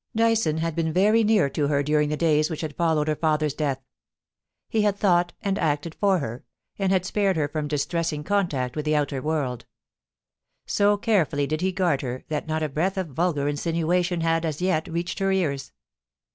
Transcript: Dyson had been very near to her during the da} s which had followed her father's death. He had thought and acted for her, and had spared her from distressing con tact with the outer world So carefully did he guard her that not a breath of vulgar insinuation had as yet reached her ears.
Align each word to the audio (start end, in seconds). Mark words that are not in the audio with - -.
Dyson 0.15 0.57
had 0.57 0.75
been 0.75 0.91
very 0.91 1.23
near 1.23 1.47
to 1.51 1.67
her 1.67 1.83
during 1.83 2.09
the 2.09 2.17
da} 2.17 2.39
s 2.39 2.49
which 2.49 2.61
had 2.61 2.75
followed 2.75 3.07
her 3.07 3.15
father's 3.15 3.53
death. 3.53 3.83
He 4.67 4.81
had 4.81 4.97
thought 4.97 5.33
and 5.43 5.59
acted 5.59 5.93
for 5.93 6.17
her, 6.17 6.43
and 6.79 6.91
had 6.91 7.05
spared 7.05 7.35
her 7.37 7.47
from 7.47 7.67
distressing 7.67 8.23
con 8.23 8.47
tact 8.49 8.75
with 8.75 8.85
the 8.85 8.95
outer 8.95 9.21
world 9.21 9.67
So 10.65 10.97
carefully 10.97 11.45
did 11.45 11.61
he 11.61 11.71
guard 11.71 12.01
her 12.01 12.23
that 12.29 12.47
not 12.47 12.63
a 12.63 12.69
breath 12.69 12.97
of 12.97 13.09
vulgar 13.09 13.47
insinuation 13.47 14.21
had 14.21 14.43
as 14.43 14.59
yet 14.59 14.87
reached 14.87 15.19
her 15.19 15.31
ears. 15.31 15.71